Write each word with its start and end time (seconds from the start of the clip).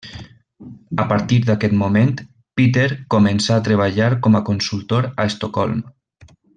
A 1.03 1.03
partir 1.11 1.37
d'aquest 1.49 1.75
moment 1.81 2.15
Peter 2.61 2.87
començà 3.17 3.61
a 3.61 3.65
treballar 3.71 4.11
com 4.25 4.39
a 4.39 4.45
consultor 4.51 5.11
a 5.15 5.31
Estocolm. 5.35 5.89